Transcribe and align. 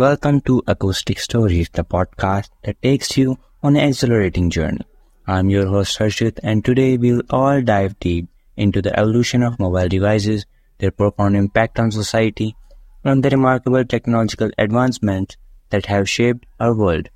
Welcome 0.00 0.40
to 0.46 0.62
Acoustic 0.66 1.18
Stories, 1.18 1.68
the 1.74 1.84
podcast 1.84 2.48
that 2.64 2.80
takes 2.80 3.18
you 3.18 3.36
on 3.62 3.76
an 3.76 3.86
exhilarating 3.86 4.48
journey. 4.48 4.80
I'm 5.26 5.50
your 5.50 5.66
host 5.66 5.98
Harshit, 5.98 6.40
and 6.42 6.64
today 6.64 6.96
we'll 6.96 7.20
all 7.28 7.60
dive 7.60 8.00
deep 8.00 8.26
into 8.56 8.80
the 8.80 8.98
evolution 8.98 9.42
of 9.42 9.58
mobile 9.58 9.88
devices, 9.88 10.46
their 10.78 10.90
profound 10.90 11.36
impact 11.36 11.78
on 11.78 11.90
society, 11.90 12.56
and 13.04 13.22
the 13.22 13.28
remarkable 13.28 13.84
technological 13.84 14.50
advancements 14.56 15.36
that 15.68 15.84
have 15.84 16.08
shaped 16.08 16.46
our 16.58 16.74
world. 16.74 17.10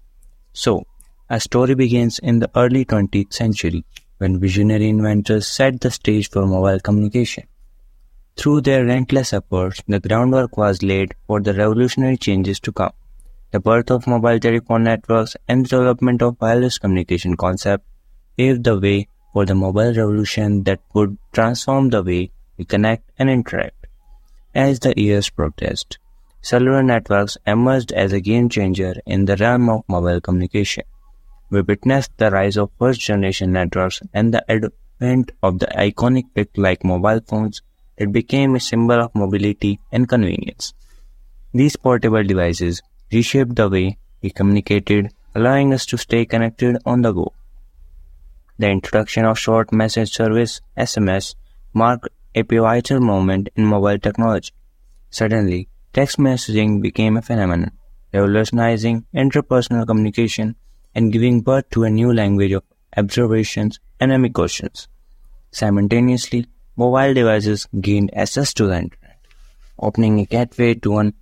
So, 0.52 0.84
our 1.30 1.40
story 1.40 1.74
begins 1.74 2.18
in 2.18 2.40
the 2.40 2.50
early 2.54 2.84
20th 2.84 3.32
century 3.32 3.86
when 4.18 4.40
visionary 4.40 4.90
inventors 4.90 5.48
set 5.48 5.80
the 5.80 5.90
stage 5.90 6.28
for 6.28 6.44
mobile 6.44 6.80
communication. 6.80 7.44
Through 8.36 8.62
their 8.62 8.82
relentless 8.82 9.32
efforts, 9.32 9.80
the 9.86 10.00
groundwork 10.00 10.56
was 10.56 10.82
laid 10.82 11.14
for 11.26 11.40
the 11.40 11.54
revolutionary 11.54 12.16
changes 12.16 12.58
to 12.60 12.72
come. 12.72 12.92
The 13.52 13.60
birth 13.60 13.90
of 13.92 14.08
mobile 14.08 14.40
telephone 14.40 14.84
networks 14.84 15.36
and 15.46 15.64
the 15.64 15.68
development 15.68 16.20
of 16.20 16.36
wireless 16.40 16.78
communication 16.78 17.36
concept 17.36 17.86
paved 18.36 18.64
the 18.64 18.78
way 18.78 19.08
for 19.32 19.46
the 19.46 19.54
mobile 19.54 19.94
revolution 19.94 20.64
that 20.64 20.80
would 20.94 21.16
transform 21.32 21.90
the 21.90 22.02
way 22.02 22.32
we 22.58 22.64
connect 22.64 23.08
and 23.18 23.30
interact. 23.30 23.86
As 24.54 24.80
the 24.80 24.94
years 24.96 25.30
progressed, 25.30 25.98
cellular 26.42 26.82
networks 26.82 27.38
emerged 27.46 27.92
as 27.92 28.12
a 28.12 28.20
game 28.20 28.48
changer 28.48 28.94
in 29.06 29.26
the 29.26 29.36
realm 29.36 29.68
of 29.68 29.84
mobile 29.88 30.20
communication. 30.20 30.84
We 31.50 31.62
witnessed 31.62 32.10
the 32.16 32.32
rise 32.32 32.56
of 32.56 32.70
first 32.80 33.00
generation 33.00 33.52
networks 33.52 34.02
and 34.12 34.34
the 34.34 34.44
advent 34.50 35.30
of 35.40 35.60
the 35.60 35.66
iconic 35.66 36.24
pick 36.34 36.50
like 36.56 36.84
mobile 36.84 37.20
phones 37.26 37.62
it 37.96 38.12
became 38.12 38.54
a 38.54 38.60
symbol 38.60 39.00
of 39.00 39.14
mobility 39.14 39.80
and 39.92 40.08
convenience. 40.08 40.74
These 41.52 41.76
portable 41.76 42.24
devices 42.24 42.82
reshaped 43.12 43.56
the 43.56 43.68
way 43.68 43.98
we 44.22 44.30
communicated, 44.30 45.12
allowing 45.34 45.72
us 45.72 45.86
to 45.86 45.96
stay 45.96 46.24
connected 46.24 46.78
on 46.84 47.02
the 47.02 47.12
go. 47.12 47.32
The 48.58 48.70
introduction 48.70 49.24
of 49.24 49.38
short 49.38 49.72
message 49.72 50.12
service 50.12 50.60
SMS 50.76 51.34
marked 51.72 52.08
a 52.34 52.42
pivotal 52.42 53.00
moment 53.00 53.48
in 53.56 53.64
mobile 53.64 53.98
technology. 53.98 54.52
Suddenly, 55.10 55.68
text 55.92 56.18
messaging 56.18 56.82
became 56.82 57.16
a 57.16 57.22
phenomenon, 57.22 57.72
revolutionizing 58.12 59.06
interpersonal 59.14 59.86
communication 59.86 60.56
and 60.94 61.12
giving 61.12 61.40
birth 61.40 61.70
to 61.70 61.84
a 61.84 61.90
new 61.90 62.12
language 62.12 62.52
of 62.52 62.64
observations 62.96 63.78
and 64.00 64.34
questions. 64.34 64.88
Simultaneously, 65.50 66.46
mobile 66.76 67.14
devices 67.14 67.68
gained 67.80 68.10
access 68.14 68.52
to 68.54 68.66
the 68.66 68.78
internet, 68.78 69.18
opening 69.78 70.18
a 70.18 70.24
gateway 70.24 70.74
to 70.74 70.98
an 70.98 71.14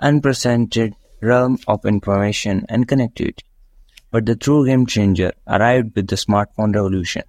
unprecedented 0.00 0.94
realm 1.20 1.58
of 1.68 1.84
information 1.86 2.66
and 2.68 2.88
connectivity. 2.88 3.44
But 4.10 4.26
the 4.26 4.36
true 4.36 4.66
game 4.66 4.86
changer 4.86 5.32
arrived 5.46 5.94
with 5.94 6.08
the 6.08 6.16
smartphone 6.16 6.74
revolution. 6.74 7.22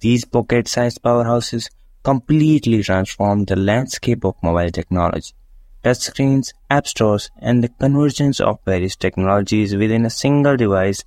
These 0.00 0.24
pocket-sized 0.26 1.02
powerhouses 1.02 1.70
completely 2.04 2.82
transformed 2.82 3.48
the 3.48 3.56
landscape 3.56 4.24
of 4.24 4.40
mobile 4.42 4.70
technology. 4.70 5.34
Touchscreens, 5.82 6.52
app 6.70 6.86
stores, 6.86 7.30
and 7.40 7.62
the 7.62 7.68
convergence 7.68 8.40
of 8.40 8.58
various 8.64 8.96
technologies 8.96 9.74
within 9.74 10.06
a 10.06 10.10
single 10.10 10.56
device 10.56 11.04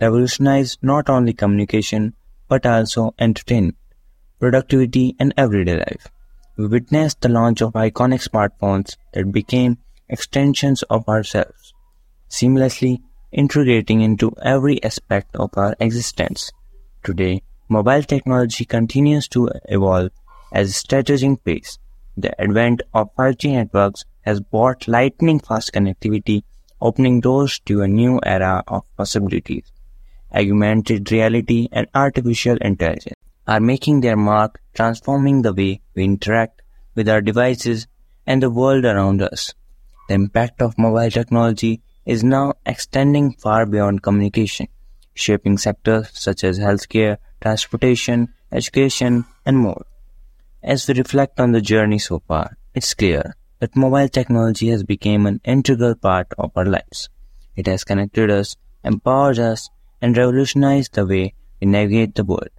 revolutionized 0.00 0.78
not 0.82 1.08
only 1.08 1.32
communication 1.32 2.14
but 2.48 2.66
also 2.66 3.14
entertainment 3.18 3.76
productivity, 4.38 5.16
and 5.18 5.32
everyday 5.36 5.78
life. 5.78 6.08
We 6.56 6.66
witnessed 6.66 7.20
the 7.20 7.28
launch 7.28 7.62
of 7.62 7.72
iconic 7.72 8.26
smartphones 8.26 8.96
that 9.12 9.32
became 9.32 9.78
extensions 10.08 10.82
of 10.84 11.08
ourselves, 11.08 11.74
seamlessly 12.30 13.00
integrating 13.32 14.00
into 14.00 14.32
every 14.42 14.82
aspect 14.82 15.36
of 15.36 15.50
our 15.56 15.76
existence. 15.80 16.52
Today, 17.02 17.42
mobile 17.68 18.02
technology 18.02 18.64
continues 18.64 19.28
to 19.28 19.50
evolve 19.68 20.10
at 20.52 20.64
a 20.64 20.68
staggering 20.68 21.36
pace. 21.36 21.78
The 22.16 22.40
advent 22.40 22.82
of 22.94 23.14
5G 23.16 23.52
networks 23.52 24.04
has 24.22 24.40
brought 24.40 24.88
lightning 24.88 25.40
fast 25.40 25.72
connectivity, 25.72 26.42
opening 26.80 27.20
doors 27.20 27.58
to 27.66 27.82
a 27.82 27.88
new 27.88 28.20
era 28.24 28.64
of 28.66 28.84
possibilities. 28.96 29.64
Augmented 30.34 31.12
reality 31.12 31.68
and 31.72 31.86
artificial 31.94 32.56
intelligence 32.60 33.15
are 33.46 33.60
making 33.60 34.00
their 34.00 34.16
mark, 34.16 34.60
transforming 34.74 35.42
the 35.42 35.52
way 35.52 35.80
we 35.94 36.04
interact 36.04 36.62
with 36.94 37.08
our 37.08 37.20
devices 37.20 37.86
and 38.26 38.42
the 38.42 38.50
world 38.50 38.84
around 38.84 39.22
us. 39.22 39.54
The 40.08 40.14
impact 40.14 40.62
of 40.62 40.78
mobile 40.78 41.10
technology 41.10 41.82
is 42.04 42.24
now 42.24 42.54
extending 42.64 43.32
far 43.34 43.66
beyond 43.66 44.02
communication, 44.02 44.68
shaping 45.14 45.58
sectors 45.58 46.10
such 46.12 46.42
as 46.42 46.58
healthcare, 46.58 47.18
transportation, 47.40 48.32
education, 48.50 49.24
and 49.44 49.58
more. 49.58 49.86
As 50.62 50.88
we 50.88 50.94
reflect 50.94 51.38
on 51.38 51.52
the 51.52 51.60
journey 51.60 51.98
so 51.98 52.20
far, 52.26 52.56
it's 52.74 52.94
clear 52.94 53.36
that 53.60 53.76
mobile 53.76 54.08
technology 54.08 54.68
has 54.68 54.82
become 54.82 55.26
an 55.26 55.40
integral 55.44 55.94
part 55.94 56.28
of 56.38 56.50
our 56.56 56.66
lives. 56.66 57.08
It 57.54 57.66
has 57.68 57.84
connected 57.84 58.30
us, 58.30 58.56
empowered 58.84 59.38
us, 59.38 59.70
and 60.02 60.16
revolutionized 60.16 60.94
the 60.94 61.06
way 61.06 61.34
we 61.60 61.68
navigate 61.68 62.14
the 62.14 62.24
world 62.24 62.50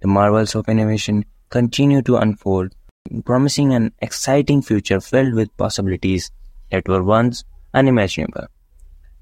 the 0.00 0.08
marvels 0.08 0.54
of 0.54 0.68
innovation 0.68 1.24
continue 1.50 2.02
to 2.02 2.16
unfold, 2.16 2.74
promising 3.24 3.72
an 3.74 3.92
exciting 4.00 4.62
future 4.62 5.00
filled 5.00 5.34
with 5.34 5.56
possibilities 5.56 6.30
that 6.70 6.88
were 6.88 7.02
once 7.02 7.44
unimaginable. 7.74 8.46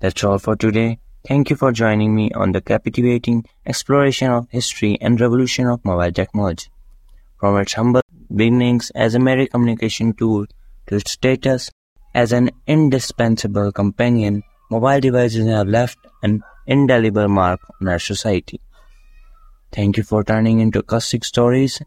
That's 0.01 0.23
all 0.25 0.39
for 0.39 0.57
today. 0.57 0.99
Thank 1.27 1.51
you 1.51 1.57
for 1.57 1.73
joining 1.73 2.15
me 2.15 2.31
on 2.33 2.53
the 2.53 2.61
captivating 2.61 3.45
exploration 3.65 4.31
of 4.31 4.49
history 4.51 4.99
and 5.01 5.21
revolution 5.21 5.67
of 5.67 5.85
mobile 5.85 6.13
technology. 6.13 6.69
From 7.41 7.57
its 7.59 7.73
humble 7.73 8.03
beginnings 8.35 8.91
as 8.95 9.15
a 9.15 9.19
mere 9.19 9.47
communication 9.47 10.13
tool 10.13 10.47
to 10.87 10.97
its 10.97 11.13
status 11.13 11.71
as 12.15 12.33
an 12.33 12.51
indispensable 12.67 13.73
companion, 13.73 14.43
mobile 14.71 15.01
devices 15.01 15.47
have 15.47 15.69
left 15.69 15.99
an 16.23 16.43
indelible 16.67 17.29
mark 17.29 17.61
on 17.81 17.89
our 17.89 17.99
society. 17.99 18.61
Thank 19.77 19.99
you 19.99 20.05
for 20.05 20.25
turning 20.25 20.61
into 20.61 20.79
Acoustic 20.79 21.23
Stories. 21.23 21.83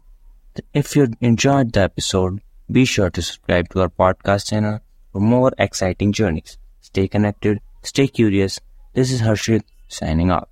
If 0.72 0.94
you 0.94 1.08
enjoyed 1.20 1.72
the 1.72 1.80
episode, 1.80 2.40
be 2.70 2.84
sure 2.84 3.10
to 3.10 3.20
subscribe 3.20 3.68
to 3.70 3.80
our 3.80 3.88
podcast 3.88 4.50
channel 4.50 4.78
for 5.12 5.20
more 5.20 5.50
exciting 5.58 6.12
journeys. 6.12 6.56
Stay 6.80 7.08
connected, 7.08 7.58
stay 7.82 8.06
curious. 8.06 8.60
This 8.94 9.10
is 9.10 9.22
Harshit 9.22 9.64
signing 9.88 10.30
off. 10.30 10.49